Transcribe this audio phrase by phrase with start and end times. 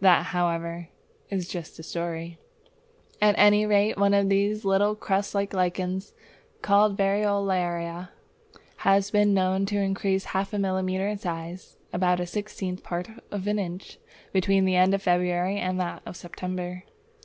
[0.00, 0.88] That, however,
[1.30, 2.36] is just a story!
[3.22, 6.14] At any rate, one of these little crust lichens
[6.62, 8.08] called Variolaria
[8.78, 13.46] has been known to increase half a millimetre in size (about a sixtieth part of
[13.46, 13.98] an inch)
[14.32, 16.82] between the end of February and that of September.